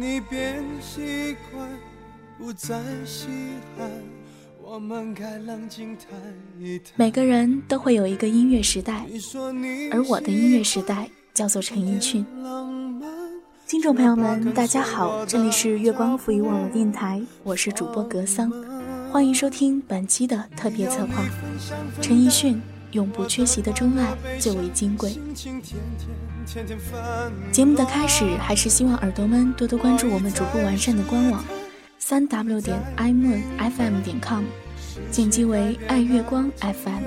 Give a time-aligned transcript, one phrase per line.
[0.00, 1.68] 爱你变习惯，
[2.38, 3.28] 不再稀
[3.76, 3.86] 罕。
[4.62, 6.08] 我们该冷静谈
[6.58, 6.86] 一谈。
[6.96, 9.04] 每个人都会有一个音乐时代，
[9.92, 12.24] 而我的音乐时代叫做陈奕迅。
[13.66, 18.50] 听众朋友们，大家好，这里是月光浮语网络电台，我是主播格桑，
[19.12, 21.22] 欢迎收听本期的特别策划。
[22.00, 22.58] 陈奕迅
[22.92, 25.16] 永不缺席的钟爱最为金贵。
[27.52, 31.44] 节目的开始，还是希望耳朵们多多关注我们逐步完善的官网，
[31.98, 34.44] 三 w 点 i moon fm 点 com，
[35.12, 37.02] 点击为爱月光 FM。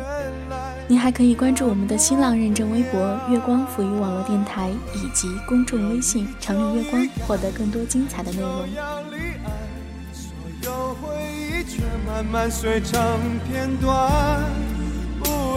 [0.88, 8.68] 你还可以关注我们的新浪认证微博“月光抚育网络电台”以及公众微信“城里月光”，获得更多精彩的内容。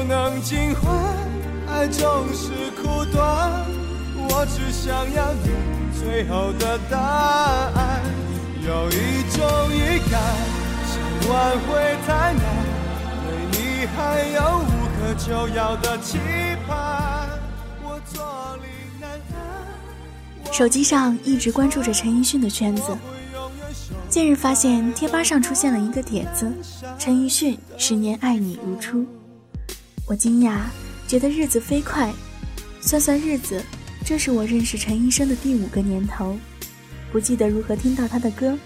[0.06, 0.94] 能尽欢，
[1.68, 3.66] 爱总是苦短。
[4.28, 5.50] 我只想要你
[5.98, 8.02] 最后的答案。
[8.62, 10.20] 有一种预感，
[10.86, 12.42] 想挽回太难，
[13.22, 16.18] 对你还有无可救药的期
[16.66, 17.28] 盼。
[17.82, 18.68] 我坐立
[19.00, 20.52] 难安。
[20.52, 22.96] 手机上一直关注着陈奕迅的圈子，
[24.08, 26.52] 近日发现贴吧上出现了一个帖子：
[26.98, 29.06] 陈奕迅十年爱你如初。
[30.08, 30.60] 我惊讶，
[31.08, 32.12] 觉得日子飞快，
[32.80, 33.60] 算算日子。
[34.04, 36.38] 这是我认识陈医生的第五个年头，
[37.10, 38.56] 不记得如何听到他的歌，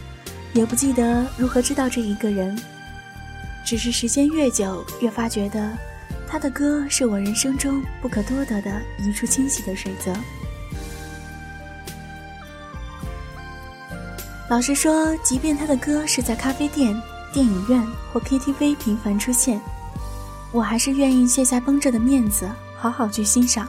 [0.52, 2.60] 也不记得如何知道这一个人，
[3.64, 5.72] 只是时间越久，越发觉得
[6.28, 10.14] 他的歌是我人生中不可多得的一处清洗的水泽。
[14.50, 16.94] 老实说，即便他的歌是在咖啡店、
[17.32, 17.82] 电影院
[18.12, 19.58] 或 KTV 频繁出现，
[20.52, 23.68] 我还是愿意卸下绷着的面子，好好去欣赏。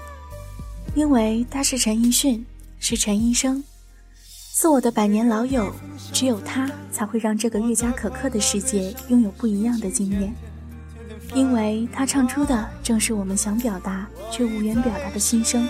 [0.95, 2.45] 因为他是陈奕迅，
[2.79, 3.63] 是陈医生，
[4.53, 5.73] 是我的百年老友，
[6.11, 10.33] 只有他才会让这个愈加可刻的世界拥有不一样的经验。
[11.33, 15.65] 因为他唱出的正是我们想表达却无缘表达的心声。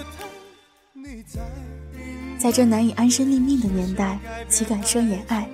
[2.40, 4.18] 在这难以安身立命的年代，
[4.50, 5.48] 岂敢奢言爱？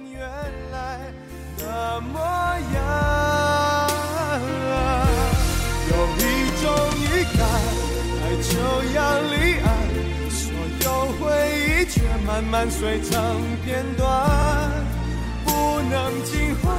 [8.42, 8.60] 就
[8.94, 9.68] 要离岸，
[10.30, 10.52] 所
[10.84, 10.86] 有
[11.20, 11.26] 回
[11.56, 11.86] 忆。
[11.90, 14.06] 却慢慢碎成片段，
[15.46, 16.76] 不能尽欢，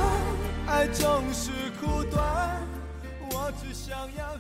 [0.66, 2.22] 爱总是苦短。
[3.30, 4.36] 我只想要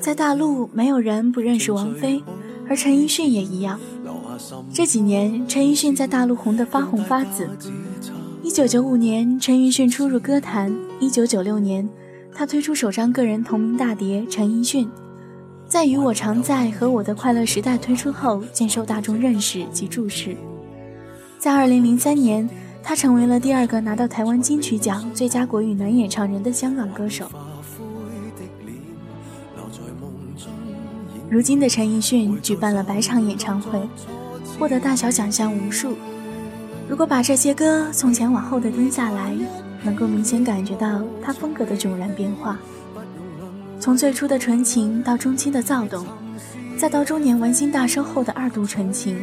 [0.00, 2.22] 在大陆，没有人不认识王菲，
[2.66, 3.78] 而陈奕迅也一样。
[4.72, 7.46] 这几年，陈奕迅在大陆红得发红发紫。
[8.42, 11.86] 一九九五年，陈奕迅初入歌坛；一九九六年，
[12.32, 14.86] 他推出首张个人同名大碟《陈奕迅》。
[15.70, 20.36] 在《与我常在》和《我的快乐时代》推出后，渐受大众认识及注视。
[21.38, 22.50] 在二零零三年，
[22.82, 27.30] 他成为了第二个拿到台湾金曲奖最佳国语男演唱人的香港歌手。
[31.30, 33.80] 如今的陈奕迅举办了百场演唱会，
[34.58, 35.94] 获得大小奖项无数。
[36.88, 39.32] 如果把这些歌从前往后的听下来，
[39.84, 42.58] 能够明显感觉到他风格的迥然变化。
[43.80, 46.04] 从最初的纯情到中期的躁动，
[46.76, 49.18] 再到中年玩心大收后的二度纯情，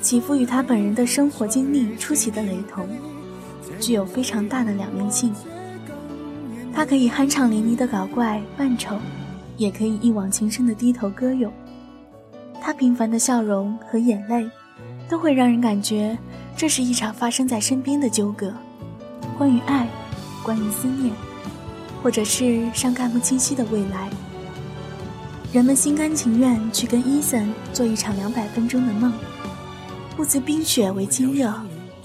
[0.00, 2.88] 起伏与他本人的生活经历出奇的雷同，
[3.78, 5.32] 具有非常大的两面性。
[6.74, 8.98] 他可以酣畅淋漓的搞怪扮丑，
[9.56, 11.52] 也可以一往情深的低头歌咏。
[12.60, 14.50] 他平凡的笑容和眼泪，
[15.08, 16.18] 都会让人感觉
[16.56, 18.52] 这是一场发生在身边的纠葛，
[19.38, 19.86] 关于爱，
[20.42, 21.12] 关于思念。
[22.06, 24.08] 或者是尚看不清晰的未来，
[25.52, 29.12] 人们心甘情愿去跟伊森做一场两百分钟的梦，
[30.16, 31.52] 不辞冰雪为今热。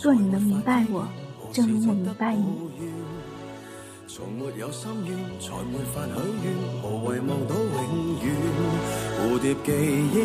[0.01, 1.07] 若你能明白我，
[1.53, 2.45] 正如我明白你。
[4.07, 6.13] 从没有心愿，才没法许
[6.45, 6.51] 愿，
[6.81, 8.33] 无谓望到永远。
[9.19, 10.15] 蝴蝶记忆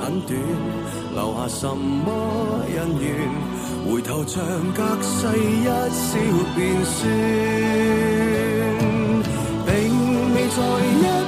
[0.00, 0.36] 很短，
[1.14, 3.06] 留下什么恩怨？
[3.86, 4.42] 回头像
[4.74, 6.18] 隔世一笑
[6.56, 8.51] 便算。
[10.62, 11.21] 在一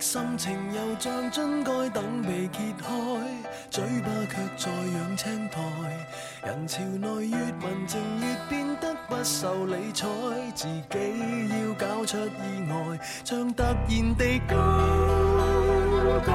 [0.00, 2.86] 心情又像樽盖等被揭开，
[3.68, 5.60] 嘴巴却在养青苔。
[6.46, 10.06] 人潮内越文静越变得不受理睬，
[10.54, 14.56] 自己要搞出意外，像突然地高
[16.24, 16.32] 歌。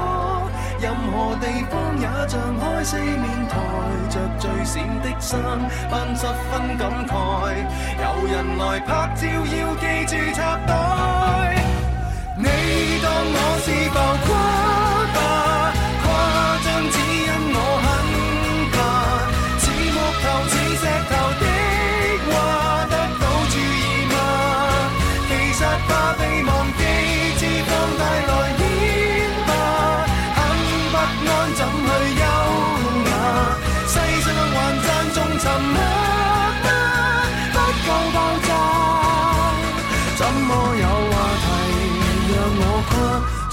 [0.82, 3.58] 任何地方也像开四面台，
[4.10, 5.40] 着最闪的衫，
[5.90, 7.12] 扮十分感慨。
[7.98, 11.63] 有人来拍照，要记住插袋。
[12.76, 13.98] 你当我是浮
[14.28, 14.73] 夸。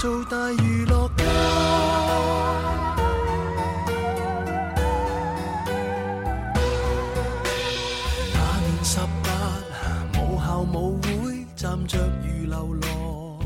[0.01, 1.23] 做大娱乐家。
[8.33, 9.29] 那年十八，
[10.17, 13.39] 母校舞會，站着如流羅。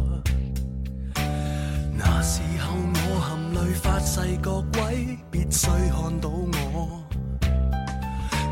[1.98, 7.04] 那時候我含淚發誓各位必須看到我。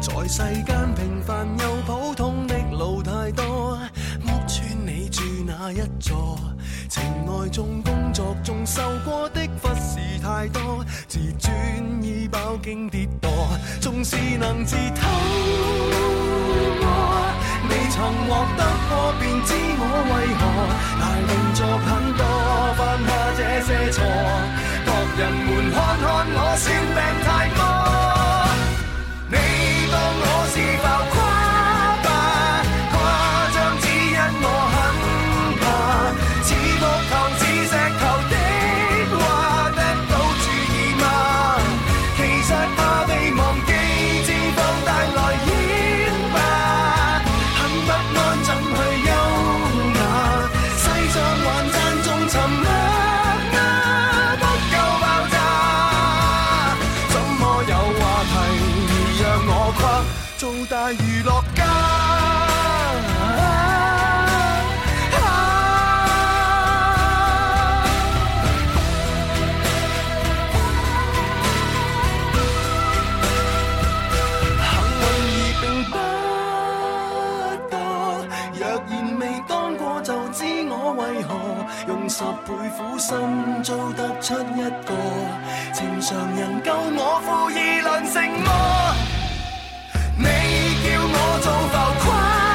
[0.02, 3.78] 在世間平凡又普通的路太多，
[4.26, 6.38] 屋村你住哪一座？
[7.44, 11.52] 情愛中、工作中受过的忽视太多，自尊
[12.02, 13.28] 已饱经跌堕，
[13.82, 15.10] 纵是能自偷
[16.82, 16.86] 摸，
[17.70, 20.42] 未曾获得过便知我为何？
[21.02, 21.88] 大动作很
[22.18, 22.22] 多，
[22.78, 24.04] 犯下这些错，
[24.86, 24.90] 各
[25.22, 27.93] 人们看看我算病太多。
[84.24, 84.96] 出一個
[85.74, 88.48] 正常人夠我負二輪成魔。
[90.16, 90.24] 你
[90.82, 92.53] 叫我做浮誇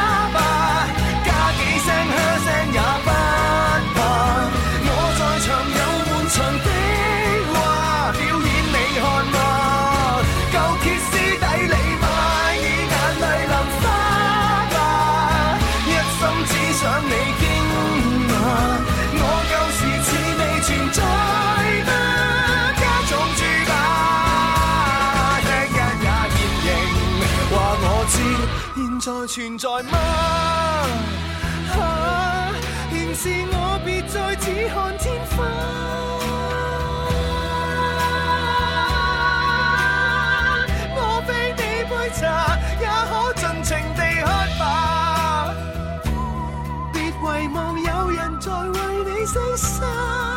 [29.28, 29.99] 存在嗎？
[31.76, 32.50] 啊，
[32.90, 35.44] 原是我別再只看天花。
[40.97, 44.26] 我非你杯茶，也可盡情地喝
[44.58, 44.62] 吧。
[46.94, 50.27] 別遺忘有人在為你犧牲。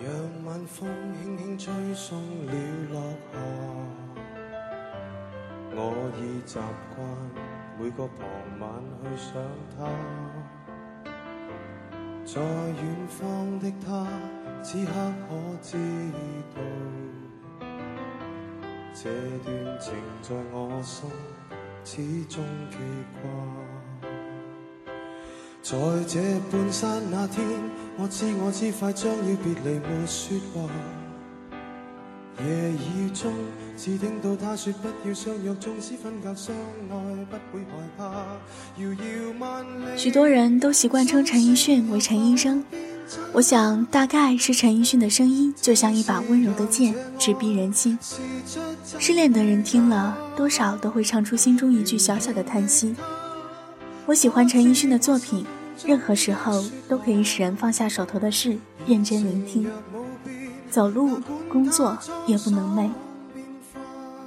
[0.00, 0.06] 讓
[0.44, 2.52] 晚風輕輕吹送了
[2.92, 3.02] 落
[3.32, 3.34] 霞，
[5.74, 5.76] 我
[6.16, 6.60] 已習
[6.94, 6.96] 慣
[7.76, 8.22] 每個傍
[8.60, 8.70] 晚
[9.02, 9.42] 去想
[9.76, 9.78] 他，
[12.24, 14.06] 在遠方的他，
[14.62, 14.92] 此刻
[15.28, 15.76] 可知
[16.54, 17.66] 道，
[18.94, 19.10] 這
[19.44, 19.50] 段
[19.80, 21.10] 情在我心
[21.84, 22.38] 始終
[22.70, 22.78] 記
[23.20, 23.67] 掛。
[25.68, 26.18] 在這
[26.50, 27.44] 半山那天，
[27.98, 30.70] 我知我知快將要別離沒說話。
[32.42, 33.30] 夜雨中，
[33.76, 36.56] 只听到他说不要相约，纵使分隔相
[36.88, 38.04] 爱，不会害怕。
[38.82, 39.98] 遥遥万里。
[39.98, 42.64] 许多人都习惯称陈奕迅为陈医生，
[43.34, 47.98] 我想大概是陈奕迅的声音就像一把温柔的剑，直逼人心。
[48.98, 52.96] 失恋的人听了多少都会唱出心中一句小小的叹息。
[54.06, 55.44] 我喜欢陈奕迅的作品，
[55.84, 59.66] 任何时候都可以使人放下手头的事，认真聆听。
[60.70, 61.20] 走路、
[61.50, 62.90] 工作，夜不能寐。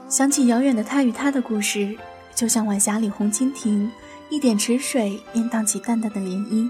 [0.09, 1.95] 想起遥远的他与他的故事，
[2.33, 3.91] 就像晚霞里红蜻蜓，
[4.29, 6.69] 一点池水便荡起淡淡的涟漪。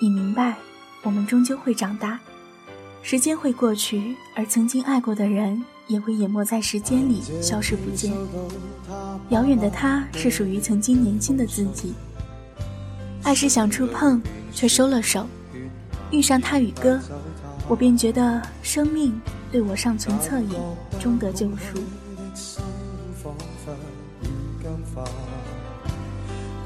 [0.00, 0.56] 你明白，
[1.02, 2.18] 我们终究会长大，
[3.02, 8.12] 时间会过去，而曾经爱过的人也会淹没在时间里，消失不见。
[9.28, 11.92] 遥远的他是属于曾经年轻的自己，
[13.22, 14.20] 爱是想触碰，
[14.52, 15.26] 却收了手。
[16.10, 16.98] 遇上他与歌，
[17.68, 19.20] 我便觉得生命
[19.52, 20.56] 对我尚存恻隐，
[20.98, 21.80] 终得救赎。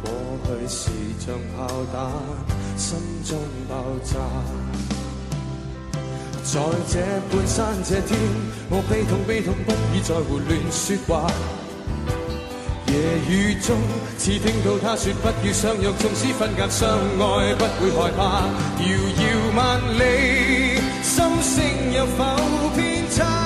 [0.03, 0.11] 过
[0.45, 2.11] 去是像炮弹，
[2.77, 4.19] 心中爆炸。
[6.43, 7.01] 在这
[7.37, 8.19] 半山这天，
[8.71, 11.31] 我悲痛悲痛，不已再胡乱说话。
[12.89, 12.95] 夜
[13.29, 13.77] 雨中，
[14.19, 18.45] 似听到他说不要相约，纵使分隔相爱，不会害怕。
[18.81, 18.87] 遥
[19.21, 19.23] 遥
[19.57, 22.25] 万里，心声有否
[22.77, 23.44] 偏差？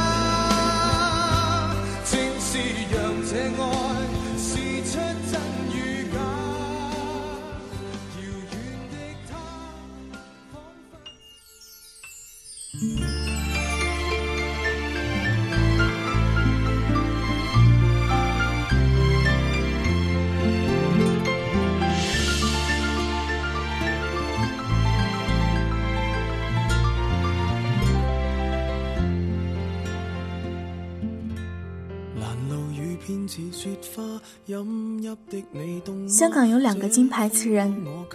[36.08, 37.70] 香港有两个金牌词人，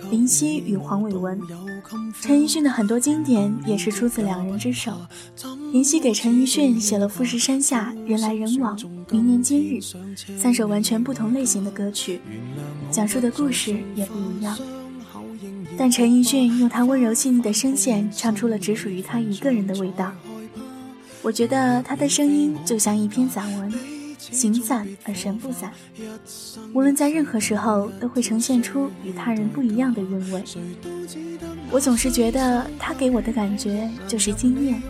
[0.10, 1.40] 林夕与黄伟文。
[2.20, 4.94] 陈奕迅的很多经典也是出自两人之手。
[5.72, 8.76] 林夕给陈奕迅写了《富士山下》《人来人往》
[9.12, 9.80] 《明年今日》
[10.36, 12.20] 三首完全不同类型的歌曲，
[12.90, 14.58] 讲述的故事也不一样。
[15.78, 20.12] 但陈奕迅用他温柔细腻的声线唱出了只属于他一个人的味道。
[21.22, 23.72] 我觉得他的声音就像一篇散文。
[24.32, 25.72] 形散而神不散，
[26.74, 30.44] 无论在任何时候都会呈现出与他人不一样的韵味。
[31.70, 34.82] 我总是觉得他给我的感觉就是惊艳，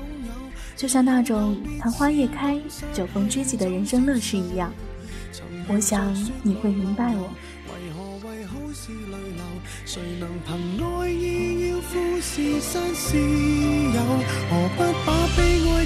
[0.76, 2.60] 就像那种昙花一开、
[2.94, 4.72] 酒逢知己的人生乐事一样。
[5.68, 6.14] 我想
[6.44, 7.30] 你会明白我。
[9.86, 14.02] 谁能凭爱意要富士山私有？
[14.50, 15.86] 何不把悲哀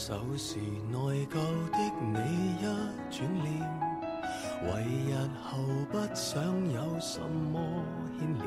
[0.00, 0.56] 手时
[0.90, 1.34] 内疚
[1.72, 2.64] 的你一
[3.10, 3.52] 转脸，
[4.64, 5.58] 为日后
[5.92, 6.42] 不想
[6.72, 7.60] 有什么
[8.18, 8.42] 牵连。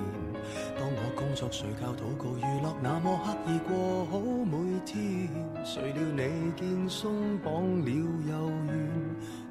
[0.75, 5.29] 当我工作、睡觉、祷告、娱乐，那么刻意过好每天，
[5.63, 7.53] 谁料你见松绑
[7.85, 8.89] 了又愿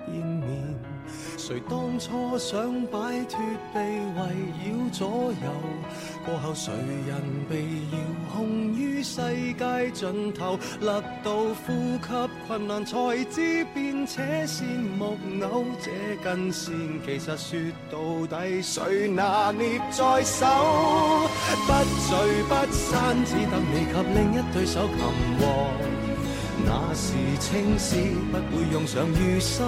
[0.05, 0.75] 见面。
[1.39, 3.39] 谁当初想摆脱
[3.73, 4.21] 被围
[4.59, 5.53] 绕左右？
[6.25, 6.73] 过后谁
[7.07, 7.63] 人被
[7.93, 7.99] 遥
[8.33, 9.21] 控于世
[9.55, 10.59] 界尽头？
[10.81, 11.33] 勒到
[11.67, 14.67] 呼吸困难，才知变且线
[14.99, 15.17] 木
[15.51, 15.65] 偶。
[15.81, 15.91] 这
[16.23, 16.73] 根线
[17.05, 17.59] 其实说
[17.91, 17.99] 到
[18.39, 20.47] 底，谁拿捏在手？
[21.67, 21.73] 不
[22.09, 22.11] 聚
[22.49, 24.99] 不散，只得你及另一对手擒
[25.39, 25.43] 获。
[26.65, 27.97] 那时青史，
[28.31, 29.59] 不会用上余生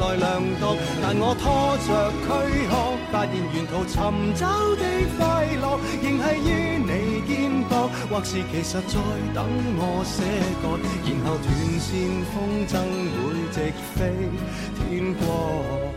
[0.00, 0.76] 来量度。
[1.00, 2.26] 但我拖着躯
[2.68, 2.72] 壳，
[3.12, 4.00] 发现沿途寻
[4.34, 4.82] 找的
[5.18, 7.30] 快乐，仍系于你肩
[7.68, 7.72] 膊。
[8.10, 8.96] 或是其实在
[9.34, 9.44] 等
[9.76, 10.24] 我写
[10.62, 11.46] 歌，然后断
[11.78, 11.88] 线
[12.32, 12.72] 风筝
[13.12, 13.20] 会
[13.52, 13.56] 直
[13.94, 14.00] 飞
[14.78, 15.91] 天国。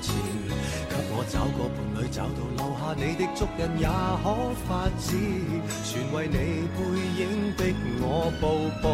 [0.00, 0.14] 前？
[0.88, 4.26] 给我找个伴侣，找到留下你的足印也可
[4.66, 5.06] 发指。
[5.84, 6.36] 全为你
[6.74, 6.78] 背
[7.20, 7.22] 影
[7.56, 7.60] 逼
[8.00, 8.42] 我步
[8.80, 8.84] 步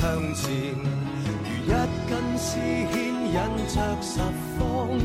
[0.00, 0.02] 向
[0.34, 0.42] 前，
[1.44, 1.72] 如一
[2.08, 2.58] 根丝
[2.92, 2.94] 牵
[3.32, 3.36] 引
[3.68, 4.12] 着十
[4.58, 4.60] 方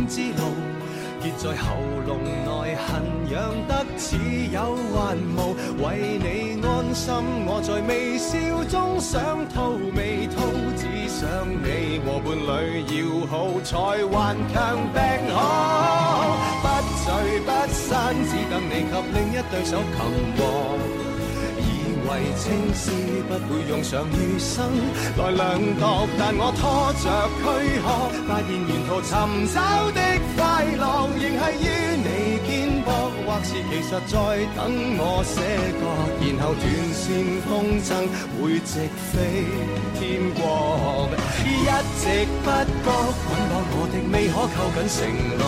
[0.07, 0.41] 之路。
[1.21, 1.75] 结在喉
[2.07, 4.15] 咙内，痕痒得似
[4.51, 5.53] 有还无。
[5.83, 6.25] 为你
[6.65, 7.13] 安心，
[7.45, 8.29] 我在微笑
[8.69, 10.39] 中想吐未吐，
[10.77, 12.49] 只想你和伴侣
[12.95, 13.31] 要好，
[13.63, 14.57] 才顽强
[14.93, 14.97] 病
[15.35, 15.37] 好。
[16.61, 16.65] 不
[17.03, 17.07] 聚
[17.45, 19.97] 不散，只等你及另一对手擒
[20.37, 20.39] 获。
[22.09, 22.89] 为青丝
[23.27, 24.65] 不会用上余生
[25.15, 27.05] 来量度，但我拖着
[27.37, 27.45] 躯
[27.83, 27.85] 壳，
[28.25, 29.13] 发现沿途寻
[29.53, 30.01] 找的
[30.59, 31.65] 快乐，仍系于
[32.03, 32.07] 你
[32.45, 32.51] 肩
[32.83, 32.91] 膊，
[33.23, 34.11] 或是其实在
[34.57, 34.59] 等
[34.99, 35.39] 我写
[35.79, 35.81] 歌，
[36.19, 36.99] 然后断线
[37.47, 37.87] 风筝
[38.35, 39.47] 会直飞
[39.95, 40.03] 天
[40.35, 41.07] 国，
[41.45, 41.47] 一
[41.95, 42.91] 直不觉
[43.23, 44.99] 捆绑我的未可扣紧承
[45.39, 45.41] 诺。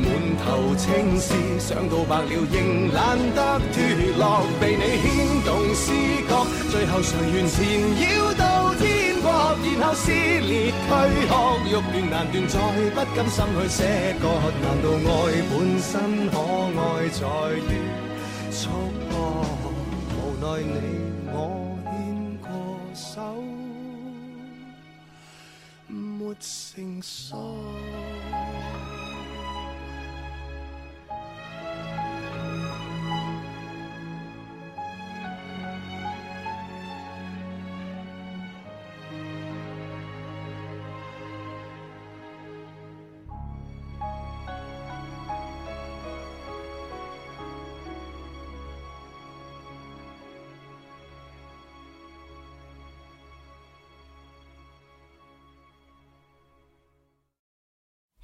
[0.00, 0.08] 满
[0.40, 3.76] 头青丝，想到白了仍懒得脱
[4.16, 4.24] 落，
[4.58, 5.04] 被你牵
[5.44, 5.92] 动思
[6.26, 6.32] 觉，
[6.70, 7.60] 最后谁愿缠
[8.00, 8.88] 绕到天
[9.94, 10.74] 撕裂躯
[11.28, 11.32] 壳，
[11.66, 12.58] 欲断难断，再
[12.94, 13.78] 不甘心去舍
[14.20, 14.24] 割，
[14.62, 15.12] 难道爱
[15.50, 15.90] 本身
[16.30, 16.34] 可
[16.80, 17.18] 爱在
[17.56, 17.70] 于
[18.52, 18.60] 束
[19.10, 19.12] 缚？
[20.16, 20.68] 无奈你
[21.32, 21.34] 我
[21.84, 21.90] 牵
[22.40, 22.48] 过
[22.94, 23.18] 手，
[25.88, 27.36] 没成熟。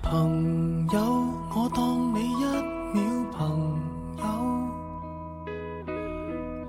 [0.08, 1.00] 朋友，
[1.52, 2.44] 我当你一
[2.94, 3.80] 秒朋
[4.18, 4.24] 友。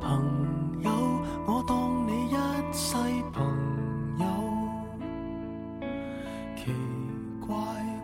[0.02, 0.90] 朋友，
[1.46, 2.34] 我当你一
[2.74, 2.96] 世
[3.32, 3.46] 朋
[4.18, 4.26] 友。
[6.56, 6.72] 奇
[7.46, 7.56] 怪，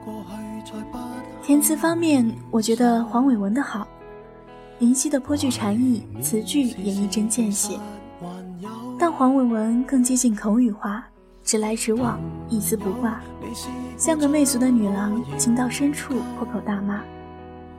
[0.06, 1.00] 过去再不。
[1.42, 3.88] 填词方面，我觉得黄伟文的好，
[4.78, 7.80] 林夕的颇具禅意，词句也一针见血，
[9.00, 11.04] 但黄伟文更接近口语化。
[11.44, 13.22] 直来直往，一丝不挂，
[13.98, 17.02] 像个媚俗的女郎，情到深处破口大骂，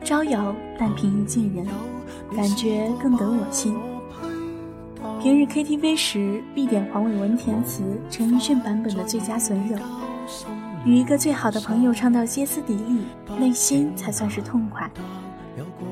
[0.05, 1.67] 招摇但平易近人，
[2.37, 3.75] 感觉更得我心。
[5.23, 9.79] 平日 KTV 时必点黄伟文填词陈奕迅版本的《最佳损友》，
[10.85, 13.07] 与一个最好的朋友唱到歇斯底里，
[13.39, 14.91] 内心才算是痛快。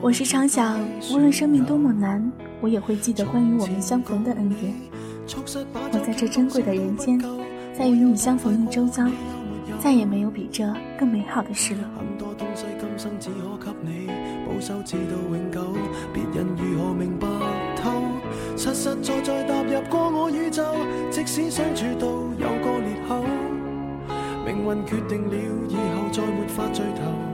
[0.03, 0.79] 我时常想，
[1.11, 2.31] 无论生命多么难，
[2.61, 4.75] 我也会记得关于我们相逢的恩典。
[5.93, 7.19] 我在这珍贵的人间。
[7.77, 9.05] 在与你相逢一周遭，
[9.81, 10.65] 再也没有比这
[10.99, 11.81] 更美好的事了。
[11.99, 14.09] 很多东西今生只可给你
[14.47, 15.61] 保守，直到永久。
[16.13, 17.27] 别人如何明白
[17.77, 17.91] 透？
[18.57, 20.63] 实实在在踏入过我宇宙，
[21.11, 22.07] 即使相处到
[22.39, 23.25] 有个裂口，
[24.45, 25.35] 命运决定了
[25.69, 27.32] 以后再没法聚头。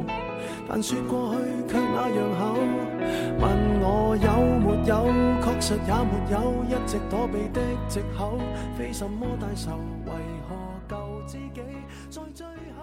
[0.71, 2.53] 但说过去却那样厚，
[3.41, 3.43] 问
[3.81, 4.29] 我有
[4.61, 5.09] 没有，
[5.41, 6.37] 确实也没有，
[6.69, 8.39] 一直躲避的借口，
[8.77, 9.71] 非什么大仇，
[10.05, 10.13] 为
[10.47, 10.55] 何
[10.87, 10.95] 救
[11.27, 11.63] 自己
[12.11, 12.83] 在最后？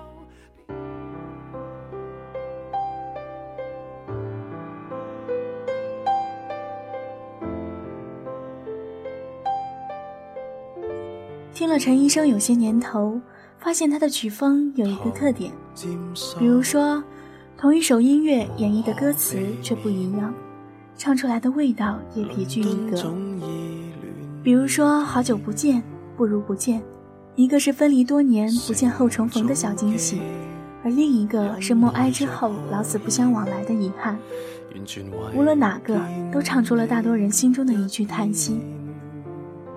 [11.53, 13.21] 听了陈医生有些年头，
[13.59, 15.51] 发现他的曲风有一个特点，
[16.39, 17.03] 比如说。
[17.65, 20.31] 同一首音乐演绎的歌词却不一样，
[20.95, 23.11] 唱出来的味道也别具一格。
[24.43, 25.81] 比如说，好久不见，
[26.15, 26.79] 不如不见，
[27.33, 30.21] 一个是分离多年不见后重逢的小惊喜，
[30.83, 34.15] 而另一个是默哀之后老死不相往来的遗憾。
[35.35, 35.99] 无论哪个，
[36.31, 38.59] 都唱出了大多人心中的一句叹息。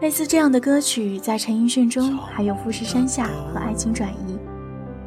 [0.03, 4.33] 类似这样的歌曲，在陈奕迅中还有《富士山下》和《爱情转移》，《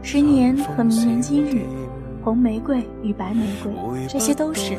[0.01, 1.57] 十年》和《明年今日》。
[2.23, 3.73] 红玫瑰与白玫瑰，
[4.07, 4.77] 这些都是。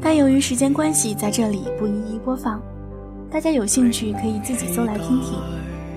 [0.00, 2.60] 但由于时间关系，在这里不一一播放。
[3.30, 5.38] 大家有兴趣可以自己搜来听听。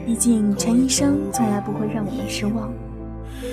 [0.05, 2.71] 毕竟陈医生从来不会让我们失望。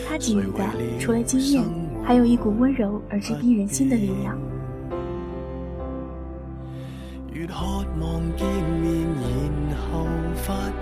[0.09, 0.65] 他给予的
[0.99, 1.65] 除了经验，
[2.05, 4.37] 还有一股温柔而直逼人心的力量。
[7.33, 7.55] 越渴
[8.01, 8.45] 望见
[8.83, 9.07] 面，
[9.71, 10.75] 然后发现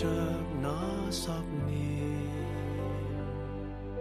[0.00, 0.06] 隔
[1.10, 1.30] 着。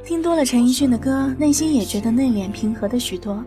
[0.06, 3.44] 听多了陈奕迅的歌，内心也觉得内敛平和的许多，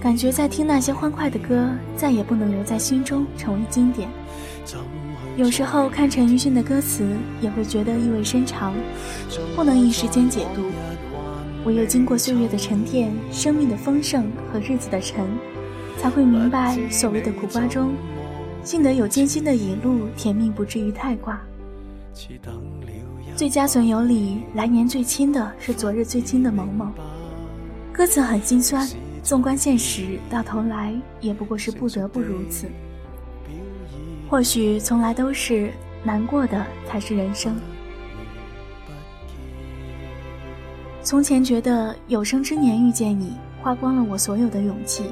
[0.00, 4.08] 感觉在听那些欢快的歌，再也不能留在心中成为经典。
[5.36, 7.06] 有时候看陈奕迅的歌词，
[7.42, 8.72] 也会觉得意味深长，
[9.54, 10.62] 不能一时间解读。
[11.66, 15.26] 唯有经过岁月的沉淀、生命的丰盛和日子的沉，
[15.98, 17.92] 才会明白所谓的苦瓜中，
[18.64, 21.38] 幸得有艰辛的一路，甜蜜不至于太挂。
[23.34, 26.86] 最佳损友里，来年最亲的是昨日最亲的某某，
[27.92, 28.86] 歌词很心酸，
[29.22, 32.68] 纵观现实，到头来也不过是不得不如此。
[34.28, 35.72] 或许从来都是
[36.04, 37.56] 难过的才是人生。
[41.02, 45.04] 从前觉得有生之年遇见你，花光了我所有的勇气，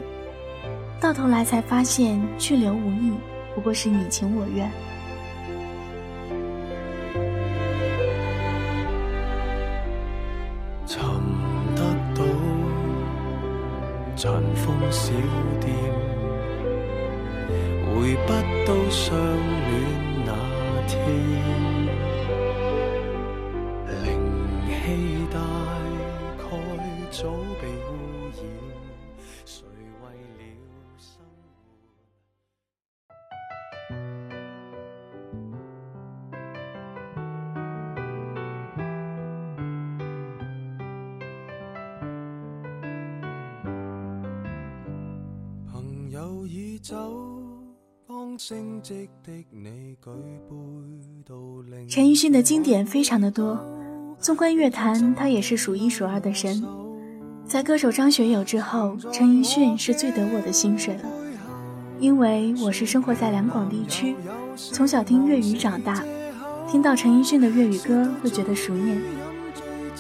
[1.00, 3.12] 到头来才发现去留无意，
[3.54, 4.70] 不过是你情我愿。
[14.20, 15.12] 尘封小
[15.62, 15.74] 店。
[17.86, 18.32] 回不
[18.66, 19.72] 到相恋
[20.26, 20.34] 那
[20.86, 21.89] 天，
[51.88, 53.58] 陈奕迅的经典非常的多，
[54.18, 56.64] 纵观乐坛，他也是数一数二的神。
[57.44, 61.02] 在歌手张学友之后，陈奕迅是最得我的心水了。
[61.98, 64.16] 因为我是生活在两广地区，
[64.56, 66.02] 从小听粤语长大，
[66.70, 68.98] 听到陈奕迅的粤语歌会觉得熟念。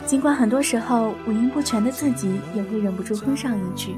[0.06, 3.96] 尽管很多时候五音不全的自己也会忍不住哼上一句。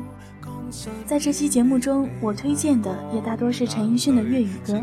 [1.06, 4.82] 在这期节目中，我推荐的也大多是陈奕迅的粤语歌。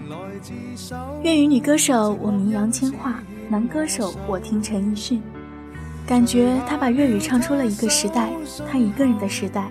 [1.23, 3.13] 粤语女歌手我名杨千嬅，
[3.49, 5.21] 男歌手我听陈奕迅。
[6.05, 8.29] 感觉他把粤语唱出了一个时代，
[8.71, 9.67] 他一个人的时代。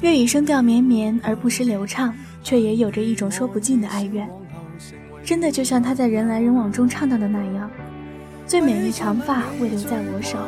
[0.00, 4.28] 粤语声调绵绵而不失流畅，却也有着一种说不尽的哀怨。
[5.24, 7.70] 真的就像他在人来人往中唱到的那样
[8.46, 10.38] ：“最美丽长发未留在我手。”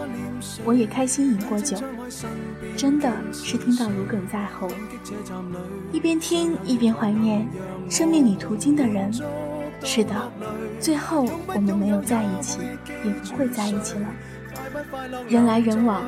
[0.65, 1.77] 我也开心饮过酒，
[2.77, 4.69] 真的是听到如鲠在喉，
[5.93, 7.47] 一边听一边怀念
[7.89, 9.13] 生命里途经的人。
[9.83, 10.15] 是的，
[10.81, 12.59] 最后我们没有在一起，
[13.05, 14.07] 也不会在一起了。
[15.29, 16.05] 人来人往，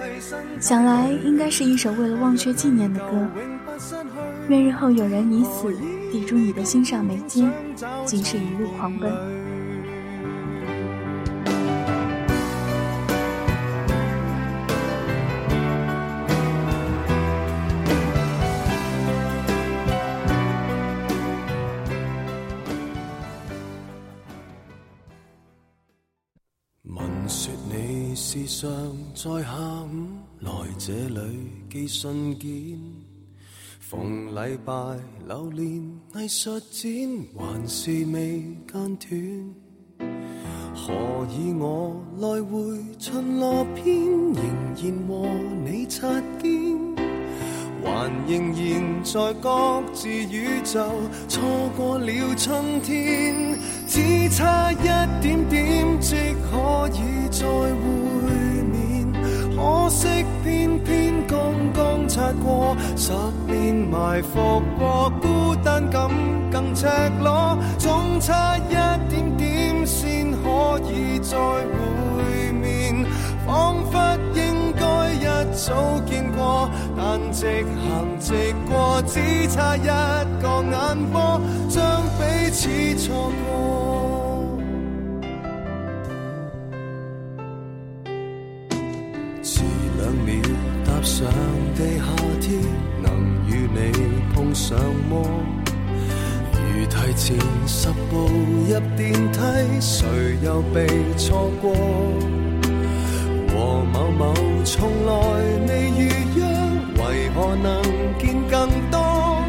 [0.60, 3.28] 想来应该是一首为了忘却纪念的歌。
[4.48, 5.76] 愿日后有人已死，
[6.10, 7.52] 抵住你的心上眉间，
[8.06, 9.12] 仅是一路狂奔。
[28.66, 28.74] 常
[29.14, 29.52] 在下
[29.84, 29.86] 午
[30.40, 31.20] 来这里
[31.70, 32.80] 寄信件，
[33.78, 34.72] 逢礼拜
[35.28, 35.64] 留连
[36.16, 36.90] 艺术展，
[37.38, 39.54] 还是未间断。
[40.74, 40.92] 何
[41.30, 42.58] 以我来回
[42.98, 43.94] 巡逻篇，
[44.34, 45.28] 仍然和
[45.64, 46.08] 你擦
[46.42, 46.96] 肩，
[47.84, 50.90] 还仍然在各自宇宙
[51.28, 51.40] 错
[51.76, 54.76] 过了春天，只差一
[55.22, 56.16] 点点，即
[56.50, 58.25] 可以再会。
[59.56, 60.06] 可惜
[60.44, 61.38] 偏偏刚
[61.72, 63.10] 刚擦过，十
[63.46, 66.10] 年埋伏过，孤单感
[66.52, 66.86] 更赤
[67.22, 68.74] 裸，总差一
[69.08, 73.06] 点点先可以再会面，
[73.46, 73.98] 仿佛
[74.34, 79.86] 应该一早见过，但直行直过，只差一
[80.42, 81.40] 个眼波，
[81.70, 84.05] 将彼此错过。
[97.26, 97.36] 前
[97.66, 98.28] 十步
[98.68, 99.40] 入电梯，
[99.80, 100.06] 谁
[100.44, 100.86] 又被
[101.16, 101.74] 错过？
[103.48, 104.32] 和某某
[104.64, 105.12] 从来
[105.66, 106.46] 未预约，
[106.94, 107.82] 为何能
[108.16, 109.42] 见更多？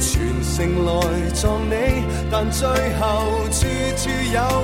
[0.00, 0.90] 全城来
[1.34, 3.66] 撞你，但最后处
[3.98, 4.55] 处有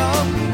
[0.00, 0.49] 孤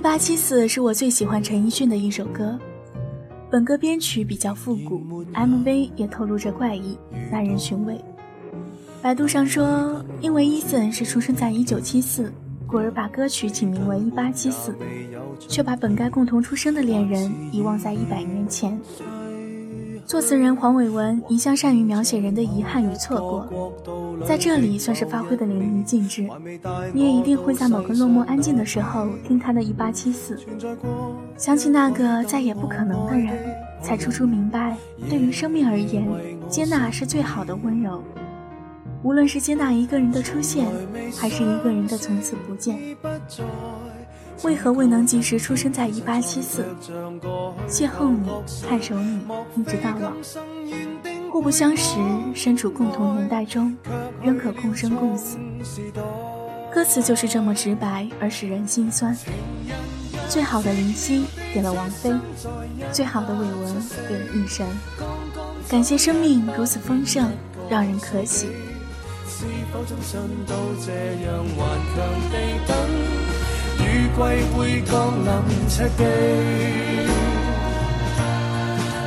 [0.00, 2.58] 一八七四是我最喜欢陈奕迅的一首歌，
[3.50, 6.96] 本歌编曲比较复古，MV 也透露着怪异，
[7.30, 8.02] 耐人寻味。
[9.02, 12.32] 百度上说，因为 Eason 是出生在一九七四，
[12.66, 14.74] 故而把歌曲起名为一八七四，
[15.38, 18.80] 却把本该共同出生的恋人遗忘在一百年前。
[20.10, 23.72] 作词人黄伟文一向善于描写人的遗憾与错过，
[24.26, 26.28] 在这里算是发挥的淋漓尽致。
[26.92, 30.36] 你也一定会在某个落寞安静的时候听他的一八七四，
[31.36, 33.38] 想起那个再也不可能的人，
[33.80, 34.76] 才初初明白，
[35.08, 36.04] 对于生命而言，
[36.48, 38.02] 接纳是最好的温柔。
[39.04, 40.66] 无论是接纳一个人的出现，
[41.16, 42.76] 还是一个人的从此不见。
[44.42, 46.64] 为何未能及时出生在一八七四？
[47.68, 48.30] 邂逅你，
[48.66, 49.20] 看守你，
[49.56, 50.12] 一直到老。
[51.30, 51.98] 互不相识，
[52.34, 53.76] 身处共同年代中，
[54.22, 55.36] 仍可共生共死。
[56.72, 59.14] 歌词就是这么直白而使人心酸。
[60.28, 62.10] 最好的林夕给了王菲，
[62.92, 63.74] 最好的伟文
[64.08, 64.66] 给了一生。
[65.68, 67.30] 感谢生命如此丰盛，
[67.68, 68.46] 让人可喜。
[69.26, 70.92] 是否终身都这
[71.24, 71.96] 样顽强
[72.30, 72.76] 地等？
[73.90, 74.20] 雨季
[74.56, 75.28] 会降临
[75.68, 76.04] 赤地，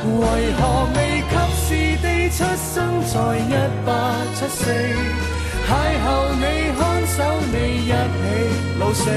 [0.04, 0.22] 为
[0.58, 0.60] 何
[0.94, 0.98] 未
[1.30, 1.66] 及时
[2.02, 3.50] 地出生在一
[3.86, 3.88] 八
[4.34, 4.60] 七四？
[5.66, 5.68] 邂
[6.04, 6.44] 逅你，
[6.78, 7.16] 看守
[7.50, 7.94] 你，一起
[8.78, 9.08] 老死，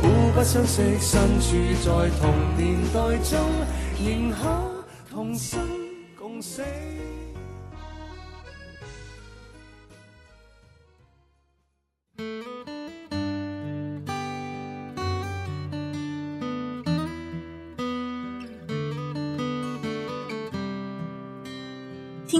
[0.00, 1.46] 互不相识，身处
[1.82, 1.86] 在
[2.20, 2.22] 同
[2.56, 2.62] 年
[2.94, 3.34] 代中，
[3.98, 4.36] 仍可
[5.10, 5.58] 同生
[6.16, 6.62] 共死。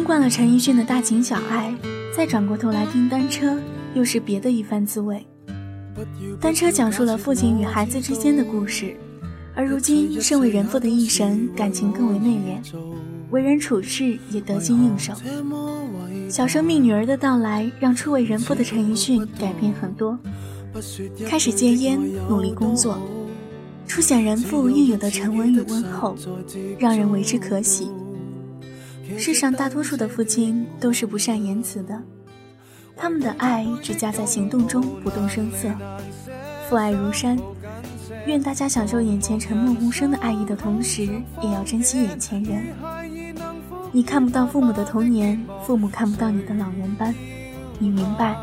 [0.08, 1.70] 惯了陈奕迅的大情小爱，
[2.16, 3.60] 再转过头来听单车，
[3.92, 5.22] 又是别的一番滋味。
[6.40, 8.96] 单车讲述了父亲与孩子之间的故事，
[9.54, 12.80] 而如今身为人父的一神，感情更为内敛，
[13.28, 15.12] 为人处事也得心应手。
[16.30, 20.18] 小生命女儿的到来，让初为人父的陈奕迅改变很多，
[21.28, 22.98] 开始戒烟，努力工作，
[23.86, 26.16] 初显人父应有的沉稳与温厚，
[26.78, 27.90] 让人为之可喜。
[29.16, 32.00] 世上大多数的父亲都是不善言辞的，
[32.96, 35.68] 他们的爱只加在行动中，不动声色。
[36.68, 37.38] 父爱如山，
[38.26, 41.08] 愿大家享受眼前沉默无声的爱意的同时，
[41.42, 42.66] 也要珍惜眼前人。
[43.90, 47.14] 你看不到父母的童年，父母看不到你的老人斑。
[47.78, 48.36] 你明白，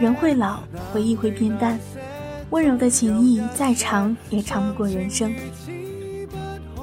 [0.00, 0.60] 人会老，
[0.92, 1.78] 回忆会变淡，
[2.50, 5.32] 温柔的情谊再长也长不过人生。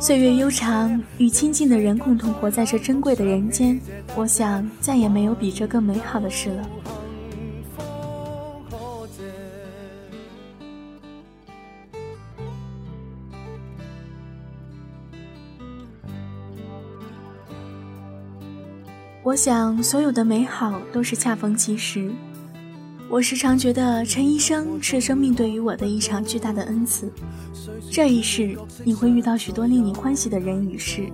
[0.01, 3.77] 岁月悠长，与亲近的人共同活在这珍贵的人间，
[4.15, 6.69] 我想再也没有比这更美好的事了。
[19.21, 22.09] 我想，所有的美好都是恰逢其时。
[23.09, 27.11] 我时常觉得，陈医生是生命对于我的一场巨大的恩赐。
[27.89, 31.09] 这一世，你会遇到许多令你欢喜的人与事，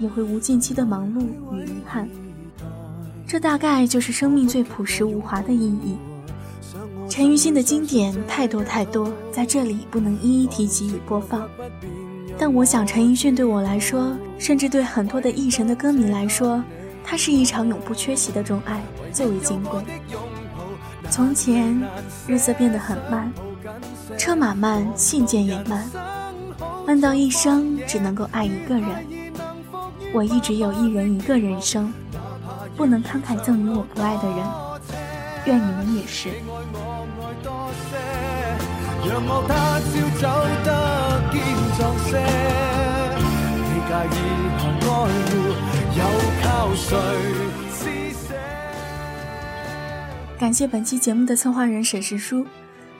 [0.00, 1.20] 也会无尽期的忙碌
[1.54, 2.08] 与遗憾。
[3.26, 5.96] 这大概就是生命最朴实无华的意义。
[7.10, 11.46] 陈奕迅的经典太多太多，在这里不能一一提及与播放。
[12.38, 16.64] 但我想，陈奕迅对我来说，甚至对很多的艺神的歌迷来说，
[17.04, 19.78] 他是一场永不缺席的钟爱，最为金贵。
[21.12, 21.78] 从前，
[22.26, 23.30] 日子变得很慢，
[24.16, 25.86] 车马慢，信件也慢，
[26.86, 28.88] 慢到一生只能够爱一个人。
[30.14, 31.92] 我一直有一人一个人生，
[32.78, 34.38] 不能慷慨赠予我不爱的人。
[35.44, 36.30] 愿你们也是。
[50.42, 52.44] 感谢本期节目的策划人沈石书。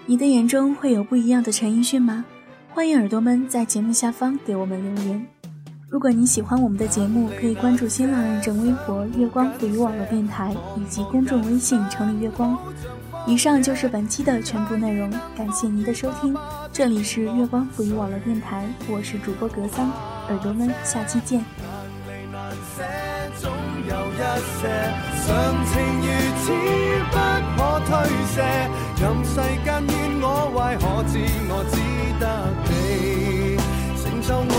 [0.07, 2.25] 你的眼中会有不一样的陈奕迅吗？
[2.69, 5.27] 欢迎耳朵们在节目下方给我们留言。
[5.89, 12.57] 如果您喜欢我们的节目，可以关注新浪认证微博“月光赋予网络电台”以及公众微信“城里月光”。
[13.27, 16.37] 以上就是本期的全部内容，感谢您的收听。
[16.73, 19.91] 这里是月光赋予网络电台，我是主播格桑，
[20.29, 21.45] 耳朵们下期见。
[23.89, 24.23] 有一
[24.61, 24.63] 些
[25.27, 25.29] 常
[25.67, 26.07] 情如
[26.43, 26.45] 此
[27.11, 27.17] 不
[27.57, 27.91] 可推
[28.33, 28.37] 卸，
[29.01, 29.93] 任世间怨
[30.23, 31.13] 我坏，可知
[31.49, 31.75] 我只
[32.21, 32.25] 得
[32.69, 32.71] 你？
[34.01, 34.57] 承受我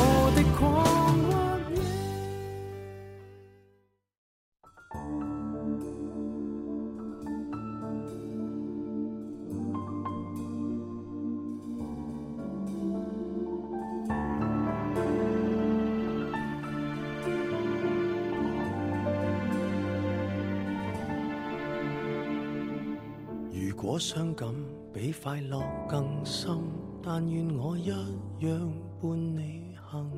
[24.03, 24.53] 伤感
[24.91, 26.57] 比快乐更深，
[27.01, 30.11] 但愿我一样伴你行。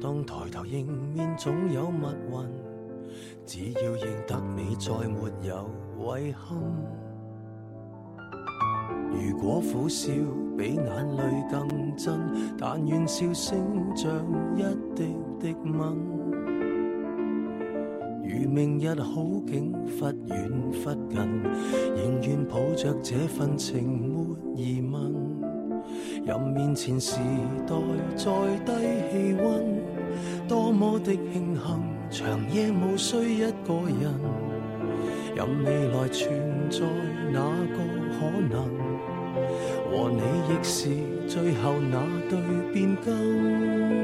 [0.00, 2.46] 当抬头迎面总有密云，
[3.44, 5.68] 只要认得你，再没有
[5.98, 6.56] 遗憾。
[9.10, 10.12] 如果苦笑
[10.56, 13.58] 比眼泪更真，但愿笑声
[13.96, 14.08] 像
[14.54, 14.62] 一
[14.94, 16.23] 滴滴吻。
[18.26, 21.42] 如明日好景忽远忽近，
[21.94, 25.12] 仍愿抱着这份情没疑问。
[26.24, 27.16] 任面前时
[27.66, 27.74] 代
[28.16, 28.24] 再
[28.64, 28.72] 低
[29.12, 29.78] 气温，
[30.48, 31.60] 多么的庆幸，
[32.10, 34.14] 长夜无需一个人。
[35.36, 36.30] 任未来存
[36.70, 36.80] 在
[37.30, 37.40] 哪
[37.74, 37.76] 个
[38.14, 38.64] 可能，
[39.90, 40.88] 和你亦是
[41.26, 42.00] 最后那
[42.30, 42.38] 对
[42.72, 44.03] 变更。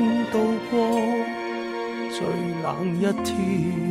[2.61, 3.90] 冷一天。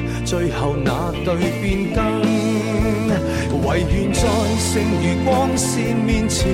[0.31, 1.99] 最后那对变更，
[3.67, 4.21] 唯愿在
[4.57, 6.47] 剩余光线面前，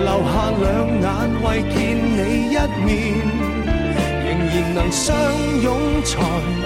[0.00, 0.64] 留下两
[1.02, 1.04] 眼
[1.44, 2.56] 为见你一
[2.86, 2.90] 面，
[4.24, 5.14] 仍然能相
[5.62, 6.10] 拥，才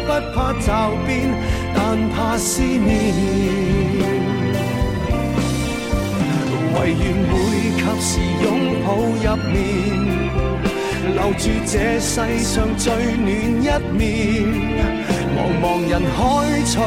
[0.06, 0.70] 不怕骤
[1.04, 1.34] 变，
[1.74, 3.12] 但怕思念。
[6.76, 7.34] 唯愿会
[7.74, 8.46] 及时拥
[8.84, 9.58] 抱入眠，
[11.12, 12.14] 留住这世
[12.44, 12.84] 上最
[13.16, 13.26] 暖
[13.60, 14.06] 一面。
[15.36, 16.18] 茫茫人海
[16.64, 16.78] 取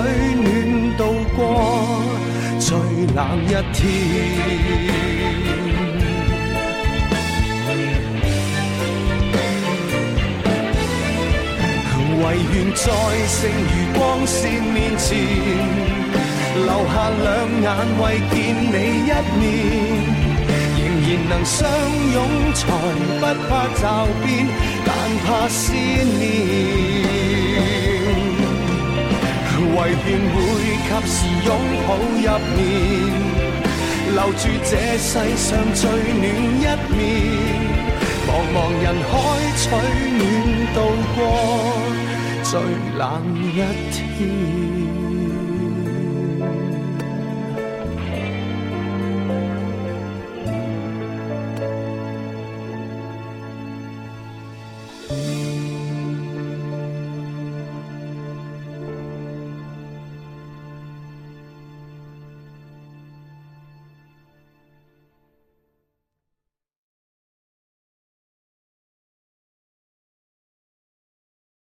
[0.42, 1.02] 暖，度
[1.36, 1.40] 过
[2.60, 2.68] 最
[3.14, 3.80] 冷一天。
[12.22, 12.24] 唯
[12.54, 12.84] 愿在
[13.28, 15.08] 剩余光线面前，
[16.56, 17.28] 留下两
[17.62, 17.68] 眼
[18.02, 18.34] 为见
[18.66, 18.76] 你
[19.06, 19.42] 一面。
[20.76, 21.58] 仍然能相
[22.14, 22.18] 拥，
[22.56, 22.58] 才
[23.20, 23.84] 不怕骤
[24.26, 24.28] 变，
[24.84, 24.88] 但
[25.24, 26.89] 怕思念。
[29.80, 29.96] 唯愿
[30.34, 30.36] 会
[30.84, 31.16] 及时
[31.46, 31.50] 拥
[31.88, 32.62] 抱入眠，
[34.14, 36.24] 留住这世上最暖
[36.60, 36.98] 一面。
[38.28, 39.12] 茫茫人海
[39.56, 39.62] 取
[40.20, 40.22] 暖，
[40.76, 40.78] 度
[41.16, 41.18] 过
[42.44, 42.52] 最
[42.98, 43.02] 冷
[43.54, 43.56] 一
[43.92, 44.69] 天。